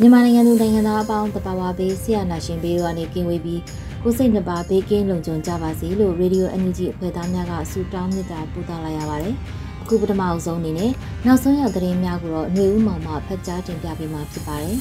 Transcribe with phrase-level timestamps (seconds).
[0.00, 3.60] မြန်မာနိုင်ငံသူနိုင်ငံသားအပေါင်းတပါဝါဘေးဆရာနာရှင်ဘေးတို့ကနေကင်းဝေးပြီး
[4.02, 9.34] ကိုစိတ်နှပါဘေးကင်းလုံခြုံကြပါစေလို့ Radio NUG အဖွဲ့သားများကဆုတောင်းမေတ္တာပို့သလိုက်ရပါတယ်။
[9.82, 10.90] အခုပထမအဆုံးအနေနဲ့
[11.26, 14.76] နောက်ဆုံးရသတင်းများကိုတော့ຫນွေဦးမောင်မှဖတ်ကြားတင်ပြပေးမှာဖြစ်ပါတယ်။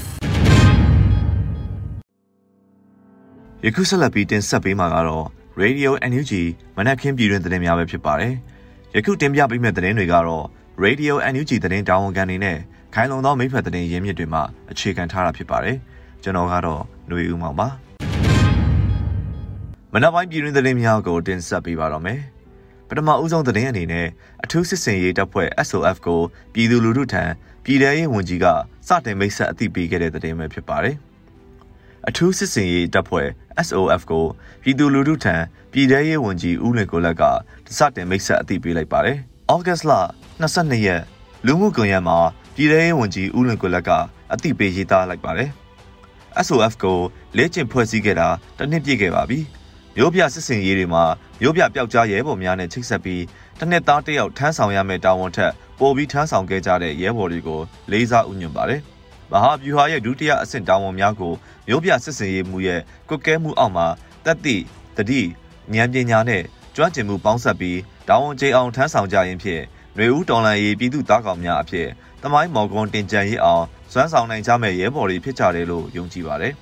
[3.65, 5.25] ယခုဆက်လက်ပြီးတင်ဆက်ပေးမှာကတော့
[5.61, 6.31] Radio NUG
[6.77, 8.33] မနက်ခင်းပြည်တွင်သတင်းများပဲဖြစ်ပါတယ်။
[8.95, 10.45] ယခုတင်ပြပေးမယ့်သတင်းတွေကတော့
[10.85, 12.57] Radio NUG သတင်းတာဝန်ခံနေနဲ့
[12.93, 14.39] ခိုင်လုံသောမိဖက်သတင်းရင်းမြစ်တွေမှ
[14.71, 15.77] အခြေခံထားတာဖြစ်ပါတယ်။
[16.23, 17.67] ကျွန်တော်ကတော့ຫນွေဦးမောင်ပါ။
[19.93, 22.19] မနက်ပိုင်းပြည်တွင်သတင်းများကိုတင်ဆက်ပေးပါတော့မယ်။
[22.87, 24.07] ပထမဦးဆုံးသတင်းအနေနဲ့
[24.43, 26.21] အထူးစစ်စင်ရေးတပ်ဖွဲ့ SOF ကို
[26.53, 27.23] ပြည်သူလူထုထံ
[27.63, 28.45] ပြည်ထရေးဝန်ကြီးက
[28.87, 30.95] စတင်မိတ်ဆက်အသိပေးခဲ့တဲ့သတင်းပဲဖြစ်ပါတယ်။
[32.07, 33.27] အထူးစစ်စင်ရေးတပ်ဖွဲ့
[33.67, 34.25] SOF ကို
[34.63, 35.35] ပြည်သူလူထုထံ
[35.71, 37.23] ပြည်ထရေးဝန်ကြီးဦးလင်ကိုလက်က
[37.77, 39.19] စတင်မိတ်ဆက်အသိပေးလိုက်ပါတယ်။
[39.51, 39.93] ဩဂတ်လ
[40.41, 41.01] 22ရက်
[41.45, 42.17] လူမှုကွန်ရက်မှာ
[42.55, 43.89] ပြည်ထရေးဝန်ကြီးဦးလွင်ကိုလက်က
[44.33, 45.49] အသိပေးရေးသားလိုက်ပါတယ်။
[46.45, 46.99] SOF ကို
[47.37, 49.39] လေ့ကျင့်ဖွဲ့စည်းခဲ့တာတစ်နှစ်ပြည့်ခဲ့ပါပြီ။
[49.95, 51.03] မျိုးပြစစ်စင်ရေးတွေမှာ
[51.41, 53.23] မျိုးပြပျောက်ကြားရဲဘော်များနဲ့ချိတ်ဆက်ပြီး
[53.59, 58.81] တစ်နှစ်သားတစ်ယောက်ထမ်းဆောင်ရမယ့်တာဝန်ထက်ပိုပြီးထမ်းဆောင်ခဲ့ကြတဲ့ရဲဘော်တွေကိုလေးစားဥညွှန်ပါတယ်။
[59.31, 61.33] မဟာဗျူဟာရဲ့ဒုတိယအဆင့်တာဝန်များကို
[61.67, 63.87] မျိုးပြစစ်စင်ရေးမှုရဲ့ကွက်ကဲမှုအောက်မှာ
[64.25, 64.63] တက်သည့်
[64.97, 65.21] တတိ
[65.73, 66.43] ဉာဏ်ပညာနဲ့
[66.75, 67.77] ကျွမ်းကျင်မှုပေါင်းစပ်ပြီး
[68.09, 69.63] တာဝန်ကျေအောင်ထမ်းဆောင်ကြရင်းဖြင့်
[69.95, 71.87] ຫນွေဦးတော်လန်ရေးပြည်သူသားကောင်များအဖြစ်
[72.23, 76.53] တမိုင်းမော်ကွန်တင်ကြံရေးအောင်စွမ်းဆောင်နိုင်ကြမဲ့ရဲဘော်တွေဖြစ်ကြတယ်လို့ယုံကြည်ပါတယ်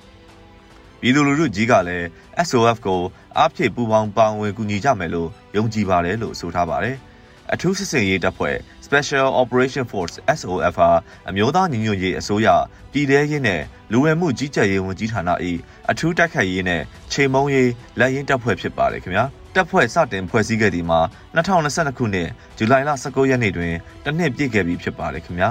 [1.00, 2.06] ။ပြည်သူလူထုကြီးကလည်း
[2.48, 3.00] SOF ကို
[3.38, 6.96] အားဖြည့်ပူပေါင်းပါဝင်ကူညီကြမယ်လို့ယုံကြည်ပါတယ်လို့ဆိုထားပါတယ်။
[7.52, 10.90] အထူးစစ်စင်ရေးတပ်ဖွဲ့ Special Operation Force SOF ဟာ
[11.28, 12.48] အမျိုးသားညီညွတ်ရေးအစိုးရ
[12.92, 15.30] ပြည်ထရေးနဲ့လူဝင်မှုကြီးကြပ်ရေးဝန်ကြီးဌာန၏
[15.90, 16.82] အထူးတိုက်ခိုက်ရေးနဲ့
[17.12, 19.26] ချိန်မုံရေးလက်ရင်းတပ်ဖွဲ့ဖြစ်ပါတယ်ခင်ဗျာ။
[19.58, 21.00] တပ်ဖွဲ့စတင်ဖွဲ့စည်းခဲ့ဒီမှာ
[21.34, 23.74] 2022ခုနှစ်ဇူလိုင်လ19ရက်နေ့တွင်
[24.04, 25.50] တစ်နှစ်ပြည့်ခဲ့ပြီဖြစ်ပါတယ်ခင်ဗျာ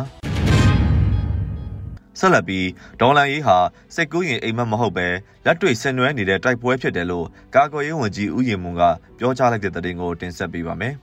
[2.20, 2.68] ဆက်လက်ပြီး
[3.02, 3.58] ဒေါ်လာရေးဟာ
[3.96, 5.08] စိတ်ကူးရင်အိမ်မက်မဟုတ်ပဲ
[5.46, 8.84] လက်တွေ့ဆင်နွှဲနေတဲ့တိုက်ပွဲဖြစ်တယ်လို့ကာကွယ်ရေးဝန်ကြီးဦးရင်မွန်က
[9.18, 10.94] ပြောကြားလိုက်တဲ့သတင်းကိုတင်ဆက်ပေးပါမယ်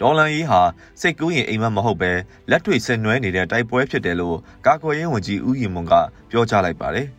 [0.00, 0.60] ဒေါ်လာရေးဟာ
[1.00, 2.12] စိတ်ကူးရင်အိမ်မက်မဟုတ်ပဲ
[2.50, 5.94] လက်တွေ့ဆင်နွှဲနေတဲ့တိုက်ပွဲဖြစ်တယ်လို့ကာကွယ်ရေးဝန်ကြီးဦးရင်မွန်က
[6.30, 7.08] ပြောကြားလိုက်ပါတယ်။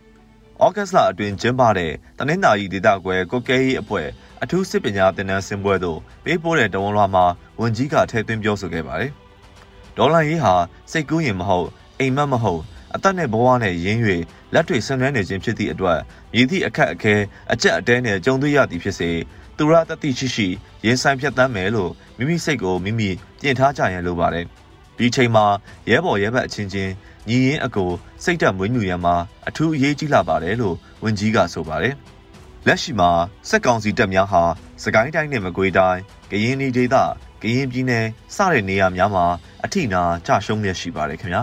[0.64, 4.08] ဩဂတ်စ်လအတွင်းကျင်းပတဲ့တနင်္သာရီဒေသကွယ်ကိုကဲရေးအဖွဲ့
[4.42, 7.24] အထူးစစ်ပညာသင်တန်းဆင်းပွဲသို့ပေးပို့တဲ့တဝန်လွှာမှာ
[7.60, 9.10] ဝန်ကြီးကထည့်သွင်းပြောဆိုခဲ့ပါတယ်။
[9.96, 10.54] ဒေါ်လာရေးဟာ
[10.90, 11.68] စိတ်ကူးရင်မဟုတ်
[11.98, 12.62] အိမ်မက်မဟုတ်
[12.94, 14.00] အသက်နဲ့ဘဝနဲ့ရင်း၍
[14.54, 15.98] လက်တွေဆင်နွှဲနေခြင်းဖြစ်သည့်အတွက်
[16.32, 17.14] မြည်သည့်အခက်အခဲ
[17.52, 19.10] အကြက်အတဲနဲ့ကြုံတွေ့ရသည်ဖြစ်စေ
[19.56, 20.48] သူရတတိရှိရှိ
[20.84, 24.46] ရင်ဆိုင်ဖြတ်တမ်းမယ်လို့မိမိစိတ်ကိုမိမိပြင်ထားကြရန်လိုပါတယ်။
[24.98, 25.46] ဒီချိန်မှာ
[25.90, 26.92] ရဲဘော်ရဲဘက်အချင်းချင်း
[27.28, 27.90] ညီရင်အကို
[28.24, 29.14] စိတ်ဓာတ်မွေးမြူရန်မှာ
[29.48, 31.94] အထူးအရေးကြီးလာပါတယ်လို့ဝန်ကြီးကဆိုပါတယ်။
[32.68, 33.10] လက်ရှိမှာ
[33.48, 34.42] စက်ကောင်စီတပ်များဟာ
[34.82, 36.00] စကိုင်းတိုင်းနဲ့မကွေးတိုင်း
[36.30, 36.96] ကရင်ပြည်ဒေသ
[37.42, 39.26] ကရင်ပြည်နယ်စတဲ့နေရာများမှာ
[39.64, 41.42] အထိနာကြရှုံးရရှိပါတယ်ခင်ဗျာ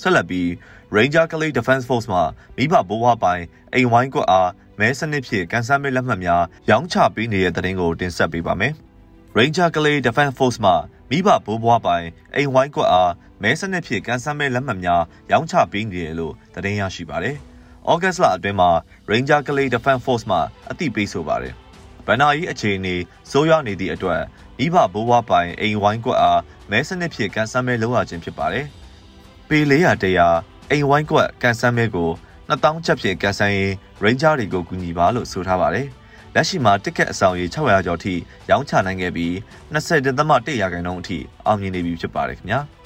[0.00, 0.48] ဆက်လက်ပြီး
[0.96, 2.20] Ranger Clay Defense Force မှ
[2.56, 3.42] မိဘဘိုးဘွားပိုင်
[3.74, 4.50] အိမ်ဝိုင်းကွက်အား
[4.80, 8.72] မဲစနစ်ဖြင့်ကန်ဆယ်မဲ့လက်မှတ်များရောင်းချပေးနေတဲ့တဲ့တင်ကိုတင်ဆက်ပေးပါမယ်။
[9.38, 10.72] Ranger Clay Defense Force မှ
[11.10, 13.12] မိဘဘိုးဘွားပိုင်အိမ်ဝိုင်းကွက်အား
[13.42, 17.38] မဲစနစ်ဖြင့်ကန်ဆယ်မဲ့လက်မှတ်များရောင်းချပေးနေတယ်လို့သတင်းရရှိပါတယ်။
[17.88, 18.70] ဩဂတ်လအတွင်းမှာ
[19.10, 20.38] Ranger Clay Defense Force မှ
[20.70, 21.54] အသိပေးဆိုပါတယ်။
[22.06, 22.94] ဗန်နာကြီးအခြေအနေ
[23.30, 24.22] စိုးရွားနေသည့်အတွက်
[24.58, 26.40] မိဘဘိုးဘွားပိုင်အိမ်ဝိုင်းကွက်အား
[26.70, 28.66] မဲစနစ်ဖြင့်ကန်ဆယ်မဲလုပ်ရခြင်းဖြစ်ပါတယ်။
[29.48, 30.28] ပေ400တရာ
[30.70, 32.10] အိမ်ဝိုင်းကွက်ကန်ဆယ်မဲကို
[32.50, 33.72] 2000ချက်ဖြင့်ကန်ဆယ်ရင်
[34.04, 35.86] Ranger တွေကိုကူညီပါလို့ဆိုထားပါတယ်။
[36.34, 38.14] လက်ရှိမှာတစ်ကက်အဆောင်ရေ600ကျော်ထိ
[38.50, 39.32] ရောင်းချနိုင်ခဲ့ပြီး
[39.74, 42.60] 20.1ရာခိုင်နှုန်းအထိအောင်မြင်နေပြီဖြစ်ပါတယ်ခင်ဗျာ။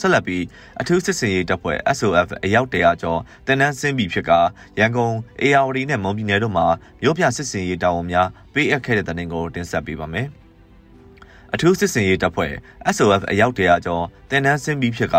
[0.00, 0.44] ဆက်လက်ပြီး
[0.80, 4.30] အထူးစစ်စင်ရေးတပ်ဖွဲ့ SOF အယောက်တရာကျော်တင်နန်းစင်းပြီဖြစ်က
[4.78, 6.66] ရန်ကုန် AR နဲ့မွန်ပြည်နယ်တို့မှာ
[7.02, 10.28] မြို့ပြစစ်စင်ရေးတာဝန်များပေးအပ်ခဲ့တဲ့တဲ့တင်ကိုတင်ဆက်ပေးပါမယ်။
[11.54, 12.52] အထူးစစ်စင်ရေးတပ်ဖွဲ့
[12.96, 15.16] SOF အယောက်တရာကျော်တင်နန်းဆင်းပြီးဖြစ်က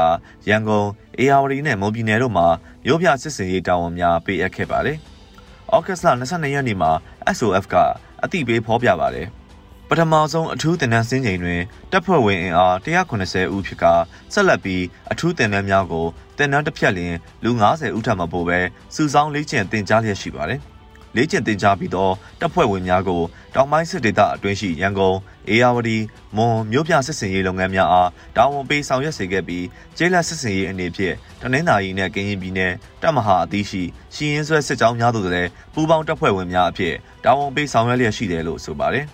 [0.50, 0.88] ရန်ကုန်
[1.20, 2.48] အေယာဝတီနဲ့မွန်ပြည်နယ်တို့မှာ
[2.86, 4.98] မြို့ပြစစ်စင်ရေးတာဝန်များပေးအပ်ခဲ့ပါတယ်။
[5.76, 6.92] ဩဂတ်စ်လ22ရက်နေ့မှာ
[7.38, 7.76] SOF က
[8.24, 9.28] အတိပေးဖော်ပြပါတယ်။
[9.90, 11.62] ပထမဆုံးအထူးတင်နန်းစင်းချိန်တွင်
[11.92, 13.86] တပ်ဖွဲ့ဝင်အင်အား190ဦးဖြစ်က
[14.34, 16.06] ဆက်လက်ပြီးအထူးတင်နန်းများကို
[16.38, 18.60] တင်နန်းတစ်ဖြတ်လျင်လူ90ဦးထပ်မပို့ပဲ
[18.96, 20.62] စုဆောင်းလေ့ကျင့်တင်ကြားလျက်ရှိပါတယ်။
[21.16, 23.22] လေ့ကျင့်သင်ကြားပြီးတော့တပ်ဖွဲ့ဝင်များကို
[23.56, 25.18] တောင်ပိုင်းစစ်ဒေသအတွင်းရှိရန်ကုန်
[25.50, 25.98] အေယာဝတီ
[26.38, 29.66] မွန်မြို့ပြစစ်စင်ရေးလုပ်ငန်းများအားတာဝန်ပေးဆောင်ရွက်စေခဲ့ပြီး
[29.98, 33.84] ကျေးလက်စစ်စင်ရေးအနေဖြင့်တနင်္သာရီနဲ့ကရင်ပြည်နယ်တပ်မဟာအသီးရှိ
[34.16, 39.08] ရှီရင်ဆွဲစစ်ကြောင်းများသို့လည်းပူးပေါင်းတပ်ဖွဲ့ဝင်များအဖြစ်တာဝန်ပေးဆောင်ရွက်လျက်ရှိတယ်လို့ဆိုပါတယ်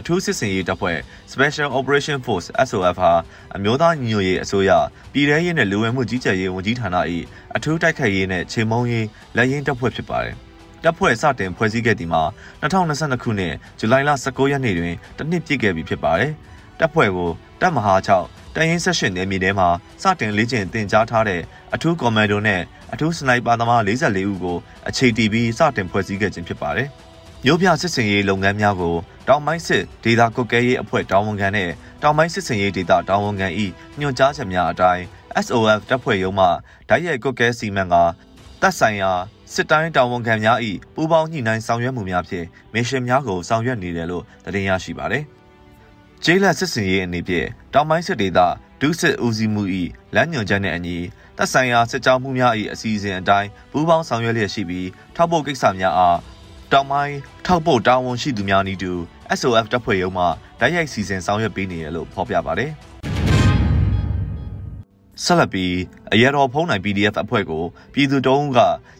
[0.00, 0.98] အထူးစစ်စင်ရေးတပ်ဖွဲ့
[1.32, 3.12] Special Operation Force SOF ဟာ
[3.56, 4.70] အမျိုးသားညီညွတ်ရေးအစိုးရ
[5.12, 6.96] ပြည်ထရေးနဲ့လူဝင်မှုကြီးကြပ်ရေးဝန်ကြီးဌာန၏
[7.56, 9.06] အထူးတိုက်ခိုက်ရေးနဲ့ချိန်မုံရေး
[9.36, 10.34] လက်ရင်းတပ်ဖွဲ့ဖြစ်ပါတယ်။
[10.84, 12.22] တပ်ဖွဲ့စတင်ဖွဲ့စည်းခဲ့သည်မှာ
[12.62, 16.32] 2022ခုနှစ်ဇူလိုင်လ19ရက်နေ့တွင်တနှစ်ပြည့်ခဲ့ပြီဖြစ်ပါတယ်။
[16.80, 17.30] တပ်ဖွဲ့ကို
[17.60, 17.94] တပ်မဟာ
[18.26, 19.68] 6တရင်ဆက်ရှင်နယ်မြေထဲမှာ
[20.02, 21.40] စတင်လေ့ကျင့်သင်ကြားထားတဲ့
[21.74, 22.60] အထူးကွန်မန်ဒိုနဲ့
[22.92, 24.58] အထူးစနိုက်ပါသမား44ဦးကို
[24.88, 26.90] အခြေတည်ပြီးစတင်ဖွဲ့စည်းခဲ့ခြင်းဖြစ်ပါတယ်။
[27.44, 28.96] မြို့ပြစစ်စင်ရေးလုပ်ငန်းများကို
[29.28, 31.70] တောင်ပိုင်းစစ်ဒေသကုတ်ကဲရေးအဖွဲ့တာဝန်ခံနဲ့
[32.02, 33.48] တောင်ပိုင်းစစ်စင်ရေးဒေသတာဝန်ခံ၏
[34.00, 35.04] ညွှန်ကြားချက်များအတိုင်း
[35.44, 36.46] SOF တပ်ဖွဲ့ရုံးမှ
[36.88, 37.94] ဓာတ်ရိုက်ကုတ်ကဲစီမံက
[38.60, 39.10] တပ်ဆိုင်ရာ
[39.54, 40.58] စစ်တိုင်းတာဝန်ခံများ၏
[40.94, 45.24] ပူးပေါင်းညှိနှိုင်းဆောင်ရွက်မှုများဖြင့်မစ်ရှင်များကိုဆောင်ရွက်နေတယ်လို့သတင်းရရှိပါတယ်။
[46.24, 48.40] ကျေးလက်စစ်စင်ရေးအနေဖြင့်တောင်ပိုင်းစစ်ဒေသ
[48.80, 49.62] ဒုစစ်ဦးစီးမှု၏
[50.14, 50.98] လမ်းညွှန်ချက်နှင့်အညီ
[51.36, 56.18] တပ်ဆိုင်ရာစစ်ကြောမှုများ၏အစီအစဉ်အတိုင်းပူးပေါင်းဆောင်ရွက်လျက်ရှိပြီးထောက်ပို့ကိစ္စများအား
[56.72, 57.16] တောင်ပိုင်း
[57.46, 58.92] ထောက်ပို့တာဝန်ရှိသူများနည်းတူ
[59.38, 60.24] SOF တပ်ဖွဲ့ရုံးမှ
[60.60, 62.70] ဓာတ်ရိုက်စီစဉ်ဆောင်ရွက်ပေးနေရလို့ဖော်ပြပါတယ်။
[65.24, 65.74] ဆက်လက်ပြီး
[66.12, 68.58] အရတော်ဖုံးနိုင် PDF အဖွဲ့ကိုပြည်သူတုံးက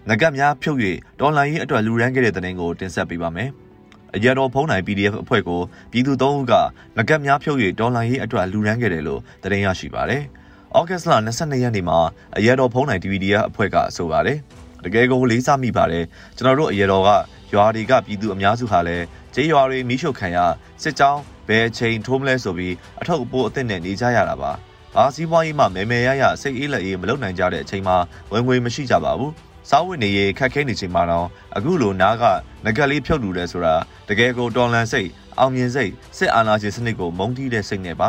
[0.09, 0.79] ငကတ်များဖြုတ်၍
[1.20, 3.50] ဒေါ်လာရေးအတွက်လူရန်ခဲ့တဲ့တဲ့တင်ကိုတင်ဆက်ပေးပါမယ်။
[4.17, 5.61] အရတော်ဖုံးနိုင် PDF အဖွဲ့ကို
[5.93, 6.53] ပြည်သူတုံးက
[6.97, 10.23] ငကတ်များဖြုတ်၍ဒေါ်လာရေးအတွက်လူရန်ခဲ့တယ်လို့တင်ရရှိပါတယ်။
[10.76, 11.99] ဩဂတ်စ်လ22ရက်နေ့မှာ
[12.37, 14.38] အရတော်ဖုံးနိုင် DVDF အဖွဲ့ကဆိုပါတယ်။
[14.85, 16.05] တကယ်ကိုလေးစားမိပါတယ်။
[16.37, 17.11] ကျွန်တော်တို့အရတော်က
[17.53, 19.05] ရွာတွေကပြည်သူအများစုဟာလည်း
[19.35, 20.39] ကျေးရွာတွေမိရှုခံရ
[20.83, 24.53] စစ်ကြောင်းဘယ်အချိန်ထိုးမလဲဆိုပြီးအထုပ်အပိုးအသစ်နဲ့နေကြရတာပါ။
[24.95, 27.97] ဘာစီးပွားရေးမှမဲမဲရရစိတ်အေးလက်အေးမလုပ်နိုင်ကြတဲ့အချိန်မှာ
[28.33, 29.33] ဝင်ငွေမရှိကြပါဘူး
[29.71, 32.25] စားဝတ်နေရေးခက်ခဲနေချိန်မှာတော့အခုလိုနားက
[32.65, 33.75] ငကက်လေးဖြုတ်လူတယ်ဆိုတာ
[34.09, 38.09] တကယ်ကိုတော်လန်စိတ်အောင်မြင်စိတ်စစ်အာဏာရှင်စနစ်ကိုမုန်းတီးတဲ့စိတ်နဲ့ပါ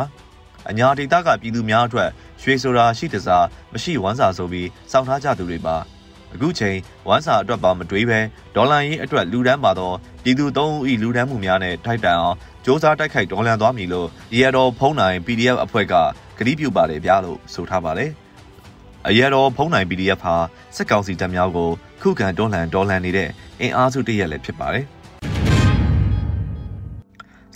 [0.70, 2.10] အညာဒေသကပြည်သူများအတွက်
[2.42, 5.76] ရွှေဆိုတာရှိတစားမရှိဝမ်းစာဆိုပြီးစောင့်ထားကြသူတွေပါ
[6.34, 6.76] အခုချိန်
[7.08, 8.20] ဝမ်းစာအတွက်ပါမတွေးပဲ
[8.54, 15.94] ဒေါ်လာရေးအတွက်လူဒန်းပါတော့ပြည်သူသုံးဦးဤလူဒန်းမှုများနဲ့ထိုက်တန်အောင်စ조사တိုက်ခိုက်ဒေါ်လန်သွားမည်လို့ရေတော်ဖုံးနိုင် PDF အဖွဲ့က
[16.38, 18.10] ကတိပြုပါတယ်ဗျာလို့ဆိုထားပါတယ်။
[19.08, 20.34] အရတော်ဖုံးနိုင် PDF ဟာ
[20.76, 21.70] စစ်ကောင်စီတပ်များကို
[22.02, 23.28] ခုခံတွန်းလှန်တော်လှန်နေတဲ့
[23.60, 24.84] အင်အားစုတရက်လည်းဖြစ်ပါတယ်။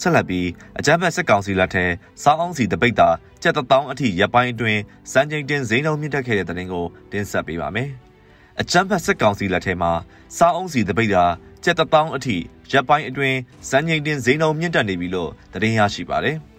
[0.00, 0.49] ဆက်လက်ပြီး
[0.79, 1.85] အကြမ်းဖက်စစ်ကောင်စီလက်ထဲ
[2.23, 3.09] စောင်းအောင်စီတပိတ်တာ
[3.43, 4.81] ကြက်တောင်းအထိရပ်ပိုင်းအတွင်း
[5.12, 7.91] စံချိန်တင်ဈေးနှုန်းမြင့်တက်ခဲ့တဲ့တဲ့တင်ကိုတင်ဆက်ပေးပါမယ်။
[8.61, 9.93] အကြမ်းဖက်စစ်ကောင်စီလက်ထဲမှာ
[10.39, 11.25] စောင်းအောင်စီတပိတ်တာ
[11.65, 12.37] ကြက်တောင်းအထိ
[12.73, 16.39] ရပ်ပိုင်းအတွင်းစံချိန်တင်ဈေးနှုန်းမြင့်တက်နေပြီလို့သတင်းရရှိပါတယ်။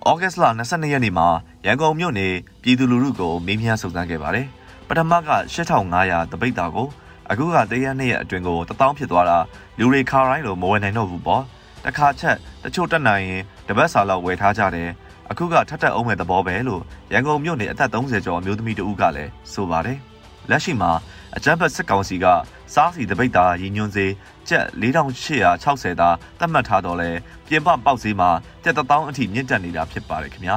[0.08, 1.28] ။ဩဂတ်စ်လ22ရက်နေ့မှာ
[1.66, 4.46] ရန်ကုန်မြို့နယ်ပြည်သူလူထုကိုမေးမြန်းစုံစမ်းခဲ့ပါတယ်။
[4.88, 5.18] ပထမက
[5.54, 6.88] 8500တပိတ်တာကို
[7.30, 9.38] အခုကတရက်နှစ်ရက်အတွင်းကို1000ဖြစ်သွားတာ
[9.78, 11.42] လူတွေခါတိုင်းလိုမဝယ်နိုင်တော့ဘူးပေါ့။
[11.84, 14.88] တခါချက်တချို့တက်နိုင်ရင်တပတ်စာလောက်ဝယ်ထားကြတယ်။
[15.30, 16.82] အခုကထပ်ထပ်အောင်မဲ့သဘောပဲလို့
[17.12, 19.98] ရန်ကုန်မြို့နယ်အသက်30ကျော်အမျိုးသမီးတဦးကလည်းဆိုပါတယ်။
[20.50, 20.90] လက်ရှိမှာ
[21.36, 22.26] အကြမ်းဖက်စစ်ကောင်စီက
[22.74, 24.06] စားစီတပိတ်တာရည်ညွှန်းစေ
[24.48, 27.10] ကျပ်4860သာသတ်မှတ်ထားတော့လဲ
[27.48, 28.30] ပြင်ပပေါက်ဈေးမှာ
[28.64, 30.56] ကျပ်1000အထိမြင့်တက်နေတာဖြစ်ပါတယ်ခင်ဗျာ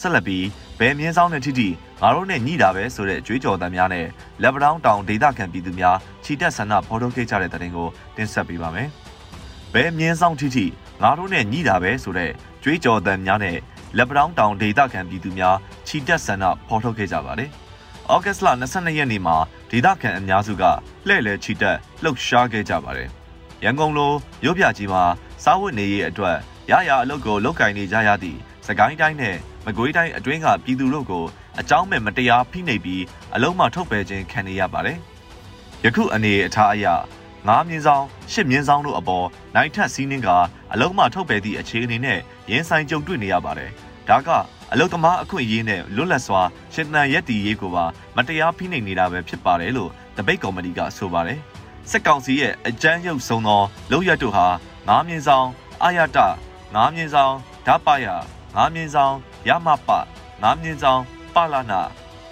[0.00, 0.44] ဆက်လက်ပြီး
[0.78, 1.68] ဘယ်မြင်းဆောင်တဲ့ထိထိ
[2.00, 4.06] ငါတို့နဲ့ညှိတာပဲဆိုတဲ့ကြွေးကြော်သံများနဲ့
[4.42, 8.88] လက်ပတောင်းတောင်ဒေသခံပြည်သူများခြိတက်ဆန္ဒဖော်ထုတ်ခဲ့ကြတဲ့တဲ့တင်ကိုတင်ဆက်ပေးပါမယ်။
[9.74, 10.64] ဘယ်မြင်းဆောင်ထိထိ
[11.02, 12.30] ငါတို့နဲ့ညှိတာပဲဆိုတဲ့
[12.62, 13.56] ကြွေးကြော်သံများနဲ့
[13.96, 17.50] လက်ပတောင်းတောင်ဒေသခံပြည်သူများခြိတက်ဆန္ဒဖော်ထုတ်ခဲ့ကြပါတယ်။။
[18.12, 19.36] ဩဂတ်စ်လ22ရက်နေ့မှာ
[19.70, 20.64] ဒေသခံအများစုက
[21.06, 23.08] လှည့်လည်ချီတက်လှုပ်ရှားခဲ့ကြပါတယ်။
[23.64, 25.02] ရန်ကုန်လိုမြို့ပြကြီးမှာ
[25.44, 26.36] စားဝတ်နေရေးအတွက်
[26.70, 29.36] ရရအလုပ်ကိုလုပ်ကင်နေကြရသည့်စကိုင်းတိုင်းနဲ့
[29.66, 31.24] မကွေးတိုင်းအတွင်းကပြည်သူတို့ကို
[31.60, 33.02] အကြောင်းမဲ့မတရားဖိနှိပ်ပြီး
[33.34, 34.98] အလုံးမထုတ်ပယ်ခြင်းခံနေရပါတယ်။
[35.84, 36.86] ယခုအနေအထားအရ
[37.48, 40.28] ငါးမြင်းဆောင်ရှစ်မြင်းဆောင်တို့အပေါ်နိုင်ထက်စီးနှင်းက
[40.72, 42.18] အလုံးမထုတ်ပယ်သည့်အခြေအနေနဲ့
[42.50, 43.70] ရင်ဆိုင်ကြုံတွေ့နေရပါတယ်။
[44.08, 44.28] ဒါက
[44.72, 46.42] အလုသမားအခွင့်အရေးနဲ့လွတ်လပ်စွာ
[46.74, 47.84] ရှင်သန်ရက်တည်ရေးကိုပါ
[48.16, 51.38] မတရားဖိနှိပ်နေတာပဲဖြစ်ပါတယ်လို့တပိတ်ကော်မတီကဆိုပါတယ်။
[51.90, 54.46] စစ်ကောင်စီရဲ့အကြမ်းရုပ်ဆုံးသောလောက်ရတို့ဟာ
[54.88, 55.46] ငားမြင့်ဆောင်
[55.82, 56.18] အာရတ
[56.74, 57.34] ငားမြင့်ဆောင်
[57.66, 58.06] ဓာပယ
[58.54, 59.14] ငားမြင့်ဆောင်
[59.48, 59.88] ရမပ
[60.42, 61.00] ငားမြင့်ဆောင်
[61.34, 61.80] ပလနာ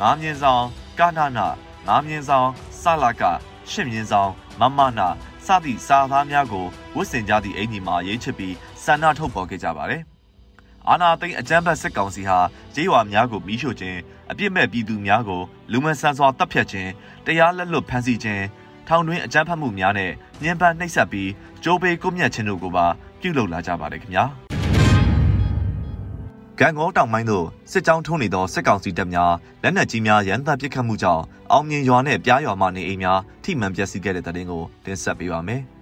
[0.00, 0.62] ငားမြင့်ဆောင်
[0.98, 1.46] ကနာနာ
[1.86, 2.48] ငားမြင့်ဆောင်
[2.82, 3.22] ဆလာက
[3.70, 5.08] ရှစ်မြင့်ဆောင်မမနာ
[5.46, 10.02] စသည့်စာသားများကိုဝတ်ဆင်ကြသည့်အင်ကြီးမှာရေးချစ်ပြီးဆန္ဒထုတ်ဖော်ခဲ့ကြပါတယ်။
[10.88, 12.38] အာနာသိန်းအကြမ်းဖက်စစ်ကောင်စီဟာ
[12.74, 13.98] ကြေးရွာများကိုမီးရှို့ခြင်း
[14.30, 16.90] အပြစ်မဲ့ပြည်သူများကိုလူမဆန်စွာတပ်ဖြတ်ခြင်း
[17.26, 18.44] တရားလက်လွတ်ဖမ်းဆီးခြင်း
[18.88, 20.10] ထောင်တွင်းအကြမ်းဖက်မှုများနဲ့
[20.42, 21.30] ညှဉ်းပန်းနှိပ်စက်ပြီး
[21.64, 22.86] ကြိုးပေးကွပ်မျက်ခြင်းတို့ကိုပါ
[23.20, 24.24] ပြုလုပ်လာကြပါတယ်ခင်ဗျာ။
[26.60, 31.22] ကံကောတောင်ပိုင်းသို့စစ်ကြောင်းထုံးနေသောစစ်ကောင်စီတပ်များလက်နက်ကြီးများရန်တပ်ပစ်ခတ်မှုကြောင့်
[31.52, 35.62] အောင်မြင်ရွာနဲ့ပြားရွာမှနေအိမ်များထိမှန်ပျက်စီးခဲ့တဲ့တဲ့တင်ကိုတင်ဆက်ပေးပါမယ်။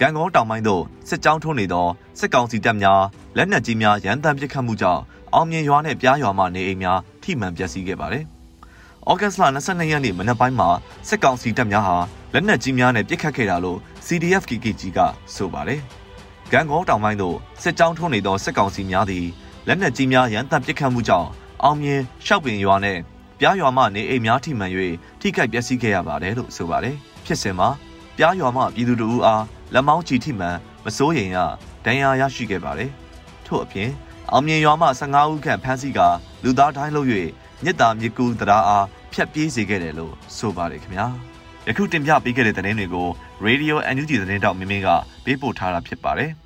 [0.00, 1.86] ကံကောတောင်ပိုင်းသို့စစ်ကြောင်းထုံးနေသော
[2.18, 3.02] စစ်ကောင်စီတပ်များ
[3.36, 5.02] လက်နက်ကြီးများရန်တပ်ပစ်ခတ်မှုကြောင့်
[5.34, 8.24] အောင်မြင်ရွာနဲ့ပြားရွာမှနေအိမ်များထိမှန်ပျက်စီးခဲ့ပါတယ်။
[9.10, 10.68] ဩဂတ်စ်လ22ရက်နေ့မနက်ပိုင်းမှာ
[11.08, 11.96] စစ်ကောင်စီတပ်များဟာ
[12.32, 14.98] လက်နက်ကြီးများနဲ့ပစ်ခတ်ခဲ့တာလို့ CDF KKG က
[15.34, 15.80] ဆိုပါတယ်။
[16.52, 19.26] ကံကောတောင်ပိုင်းသို့စစ်ကြောင်းထုံးနေသောစစ်ကောင်စီများသည်
[19.66, 21.28] လက်နက်ကြီးများရန်တပ်ပစ်ခတ်မှုကြောင့်
[21.62, 22.98] အောင်မြင်ရှောက်ပင်ရွာနဲ့
[23.40, 24.72] ပြားရွာမှနေအိမ်များထိမှန်၍
[25.20, 26.96] ထိခိုက်ပျက်စီးခဲ့ရပါတယ်လို့ဆိုပါတယ်။
[27.26, 27.68] ဖြစ်စဉ်မှာ
[28.16, 31.36] ပြားရွာမှပြည်သူတို့အား လက်မောင်းချီထိမှန်မစိုးရိမ်ရ
[31.84, 32.90] ဒဏ်ရာရရှိခဲ့ပါတယ်။
[33.46, 33.90] ထို့အပြင်
[34.30, 36.00] အောင်မြင်ရွာမှ15ဦးခန့်ဖမ်းဆီးက
[36.44, 37.08] လူသားတိုင်းလုပ်၍
[37.64, 41.06] မြစ်တာမြစ်ကူတရားအားဖျက်ပြေးစေခဲ့တယ်လို့ဆိုပါတယ်ခင်ဗျာ။
[41.68, 43.08] ယခုတင်ပြပေးခဲ့တဲ့သတင်းတွေကို
[43.46, 44.88] Radio NUG သတင်းတောက်မင်းမင်းက
[45.24, 46.32] ပေးပို့ထားတာဖြစ်ပါတယ်။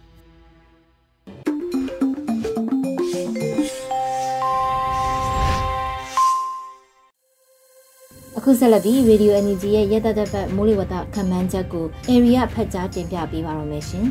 [8.50, 14.06] ခုဆက်လက်ပြီး Radio Energy ရဲ့ရက်သက်သက်ပတ်မိုးလေဝသခန့်မှန်းချက်ကို area ဖတ်ကြားတင်ပြပေးပါရမရှင်။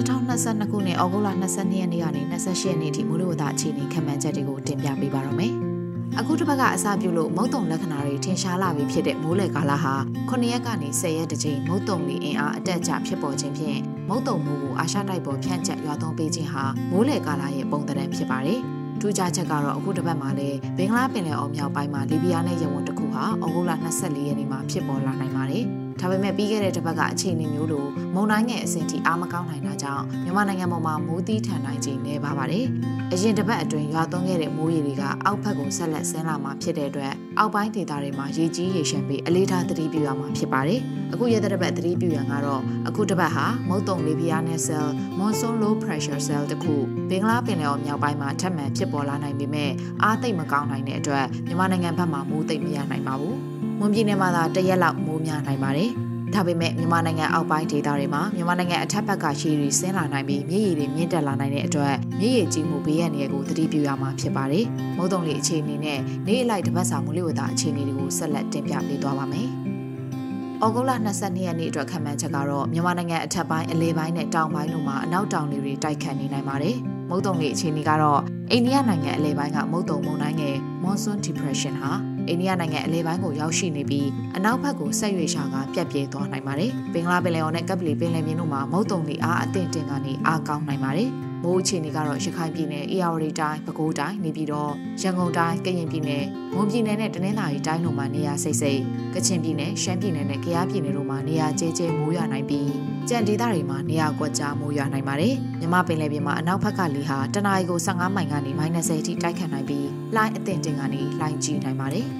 [0.00, 5.54] 22ခုနှစ်ဩဂုတ်လ22ရက်နေ့ကနေ28ရက်နေ့ထိမိုးလေဝသအခြေအနေခန့်မှန်းချက်တွေကိုတင်ပြပေးပါရမယ်။
[6.18, 9.94] အခုတစ်ပတ်ကအစပြုလို့မုတ်တုံလက္ခဏာတွေထင်ရှားလာပြီဖြစ်တဲ့မိုးလေကာလဟာ
[10.30, 18.60] 9ရက်ကနေ10ရက်တကြိမ်မုတ်တုံလီအင်အားအတက်အကျဖြစ်ပေါ်ခြင်းဖြင့်မုတ်တုံမိုးကိုအာရှတိုက်ပေါ်ဖြန့်ကျက်ရွာသွန်းပေးခြင်းဟာမိုးလေကာလရဲ့ပုံသဏ္ဍာန်ဖြစ်ပါတယ်။
[19.00, 25.39] ထူးခြားချက်ကတော့အခုတစ်ပတ်မှာလည်းဘင်္ဂလားပင်လယ်အော်မြောက်ပိုင်းမှာလီဘီယာနဲ့ယမန်တစ်ခုဟာဩဂုတ်လ24ရက်နေ့မှာဖြစ်ပေါ်လာနိုင်ပါတယ်။
[26.00, 32.66] ဒါပေမဲ့ပြီးခဲ့တဲ့တစ်ပတ်ကအခြေအနေမျိုးလိုမုန်တိုင်းငယ်အဆင့်ထိအားမကောင်းနိုင်တာကြောင့်မြန်မာနိုင်ငံပေါ်မှာမိုးသီးထန်နိုင်ခြင်းနေပါပါတယ်။
[33.12, 40.80] အရင်တစ်ပတ်အတွင်းရွာသွန်းခဲ့တဲ့မိုးရေတွေကအောက်ဘက်ကိုဆက်လက်ဆင်းလာမှာဖြစ်တဲ့အတွက်အောက်ပိုင်းဒေသတွေမှာရေကြီးရေရှမ်းပြီးအလေးထားသတိပြုရမှာဖြစ်ပါတယ်။
[41.12, 44.88] အခုရက်တစ်ပတ်သတိပြုရန်ကတော့အခုတစ်ပတ်ဟာမုတ်တုံလေးပြားနဲ့ cell
[45.18, 46.74] monsoon low pressure cell တခု
[47.10, 49.70] ဘင်္ဂလားပင်လယ်အော်မြောက်ပိုင်းမှာထပ်မံဖြစ်ပေါ်လာနိုင်ပေမဲ့
[50.02, 53.38] အားသိပ်မကောင်းနိုင်တဲ့အတွက်မြန်မာနိုင်ငံဘက်မှာမိုးသိပ်မရနိုင်ပါဘူး။
[53.82, 55.90] မွန်ပြည်နယ်မှာသာတရက်လောက်မိုးများနိုင်ပါတယ်။
[56.34, 64.64] ဒါပေမဲ့မြန်မာနိုင်ငံအောက်ပိုင်းဒေသတွေမှာမြန်မာနိုင်ငံအထက်ဘက်ကရှည်တွေဆင်းလာနိုင်ပြီးမြစ်ရည်တွေမြင့်တက်လာနိုင်တဲ့အတွက်မြစ်ရည်ကြီးမှုဘေးရန်တွေကိုသတိပြုရမှာဖြစ်ပါတယ်။
[64.96, 69.48] မုတ်တုံလေးအခြေအနေနဲ့နေ့အလိုက်တပတ်စာမူလဝတ္တအခြေအနေတွေကိုဆက်လက်တင်ပြပေးသွားပါမယ်။
[70.64, 76.76] ဩဂုတ်လ22ရက်နေ့အတွက်ခံမှန်းချက်ကတော့မြန်မာနိုင်ငံအထက်ပိုင်းအလဲပိုင်းနဲ့တောင်ပိုင်းတို့မှာအနောက်တောင်တွေတိုက်ခတ်နေနိုင်ပါတယ်။
[77.10, 78.20] မုတ်တုံလေးအခြေအနေကတော့
[78.50, 81.92] အိန္ဒိယနိုင်ငံအလဲပိုင်းကမုတ်တုံမုန်တိုင်းငယ် Monsoon Depression ဟာ
[82.30, 91.10] အိန္ဒိယနိုင်ငံအလဲပိုင်းကိုရောက်ရှိနေပြီးအနောက်ဘက်ကိုဆက်ရွေ့ရှာကပြက်ပြဲသွားနိုင်ပါတယ်။ဘင်္ဂလားပင်လယ်အော်နဲ့ကပ်ပလီပင်လယ်ပြင်တို့မှာမုတ်တုံတွေအားအသင့်တင်ကနေအားကောင်းနိုင်ပါတယ်။
[91.44, 94.72] မိုးအခြေအနေကတော့ရခိုင်ပြည်နယ်၊အေရဝတီတိုင်း၊ပဲခူးတိုင်းနေပြီးတော့
[95.02, 98.80] ရန်ကုန်တိုင်း၊ကရင်ပြည်နယ်၊မွန်ပြည်နယ်နဲ့တနင်္သာရီတိုင်းတို့မှာနေရာစိတ်စိတ်
[99.14, 102.70] ကချင်ပြည်နယ်၊ရှမ်းပြည်နယ်နဲ့ကယားပြည်နယ်တို့မှာနေရာကျဲကျဲမိုးရွာနိုင်ပြီး
[103.08, 112.08] ကြံဒေသတွေမှာနေရာကွက်ကြားမိုးရွာနိုင်ပါတယ်။မြမပင်လယ်ပြင်မှာအနောက်ဘက်ကလေဟာတနအီကို15မိုင်ကနေ -30 အထိတိုက်ခတ်နိုင်ပြီးလိုင်းအသင့်တင်ကနေလိုင်းကြီးနိုင်ပါတယ်။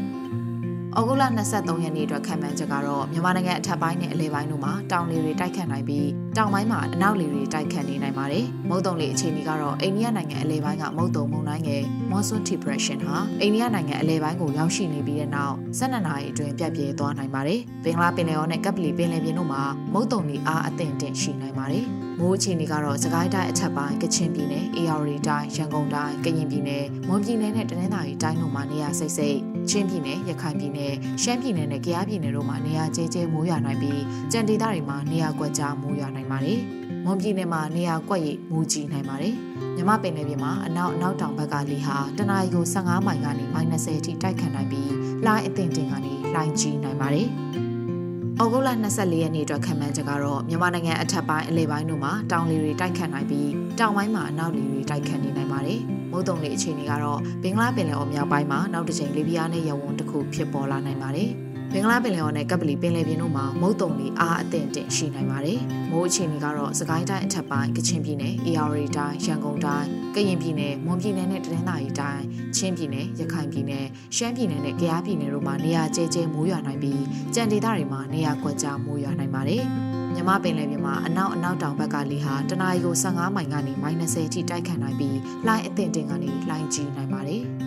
[1.00, 21.86] ဩဂုတ်လ23ရက်နေ့အတွက်ခံမှန်းချက်ကတော့မြန်မာနိုင်ငံအထက်ပိုင်းနဲ့အလဲပိုင်းတို့မှာတောင်လေတွေတိုက်ခတ်နိုင်ပြီးတောင်ပိုင်းမှာအနောက်လေတွေတိုက်ခတ်နေနိုင်ပါတယ်။မုတ်တုံလေအခြေအနေကတော့အိန္ဒိယနိုင်ငံအလဲပိုင်းကမုတ်တုံမုန်တိုင်းငယ် Monsoon Depression ဟာအိန္ဒိယနိုင်ငံအလဲပိုင်းကိုရောက်ရှိနေပြီးတဲ့နောက်12နာရီအတွင်းပြတ်ပြဲသွားနိုင်ပါတယ်။ဘင်္ဂလားပင်လယ်အော်နဲ့ကပ်ပလီပင်လယ်ပြင်တို့မှာမုတ်တုံလေအားအသင့်တင်ရှိနိုင်ပါတယ်။
[22.20, 29.38] မိုးအခြေအနေကတော့စကိုင်းတိုင်းအထက်ပိုင်းကချင်ပြည်နယ်၊အေရဝတီတိုင်း၊ရန်ကုန်တိုင်း၊ကရင်ပြည်နယ်၊မွန်ပြည်နယ်နဲ့တနင်္သာရီတိုင်းတို့မှာနေရာစိတ်စိတ်
[29.70, 36.60] ချင်းပြည်နယ်၊ရခိုင်ပြည်နယ်၊ရှမ်းပြည်နယ်နဲ့ကယားပြည်နယ်တို့မှာနေရာကျဲကျဲမိုးရွာနိုင်ပြီးကြံဒေသတွေမှာနေရာကွက်ကြားမိုးရွာနိုင်ပါတယ်။
[37.04, 39.34] မွန်ပြည်နယ်မှာနေရာကွက်ရိပ်မိုးကြီးနိုင်ပါတယ်။
[39.76, 44.92] မြမပင်နယ်ပြည်မှာအနောက်အနောက်တောင်ဘက်ကလေဟာတနအီကို15မိုင်ကနေ -30 အထိတိုက်ခတ်နိုင်ပြီး
[45.26, 47.28] လိုင်းအသင့်တင်ကနေလိုင်းကြီးနိုင်ပါတယ်။
[48.42, 55.80] ဩဂုတ်လ24ရက်နေ့အတွက်ခံမှန်းချက်ကတော့မြန်မာနိုင်ငံအထက်ပိုင်းအလဲပိုင်းတို့မှာတောင်လေတွေတိုက်ခတ်နိုင်ပြီးတောင်ပိုင်းမှာအနောက်လေတွေတိုက်ခတ်နေနိုင်ပါတယ်။
[56.10, 61.30] မုတ်တုံလေအခြေအနေကတော့ဘင်္ဂလားပင်လယ်အော်မြောက်ပိုင်းမှာနောက်တစ်ချိန်လီဘီယာနဲ့ယဝန်တစ်ခုဖြစ်ပေါ်လာနိုင်ပါတယ်။
[61.74, 65.60] ဘင်္ဂလားပင်လယ်အော်နဲ့ကပ်ပလီပင်လယ်ပြင်တို့မှာမုတ်တုံတွေအားအသင့်တင်ရှိနိုင်ပါတယ်။
[65.90, 72.22] မိုးအခြေအနေကတော့စကိုင်းတိုင်းအထက်ပိုင်းကချင်ပြည်နယ်၊အေရဝတီတိုင်း၊ရန်ကုန်တိုင်း၊ကရင်ပြည်နယ်၊မွန်ပြည်နယ်နဲ့တနင်္သာရီတိုင်း၊
[72.56, 73.84] ချင်းပြည်နယ်၊ရခိုင်ပြည်နယ်၊
[74.16, 77.02] ရှမ်းပြည်နယ်နဲ့ကယားပြည်နယ်တို့မှာနေရာကျဲကျဲမိုးရွာနိုင်ပြီး
[77.34, 79.64] ကြံဒေသတွေမှာနေရာကွက်ကြားမိုးရွာနိုင်ပါတယ်။
[80.14, 87.44] မြမပင်လယ်ပြင်မှာအနောက်အနောက်တောင်ဘက်ကလေဟာတနအီကို15မိုင်ကနေ -30 အထိတိုက်ခတ်နိုင်ပြီးလှိုင်းအသင့်တင်ကနေလှိုင်းကြီးနိုင်ပါတယ်။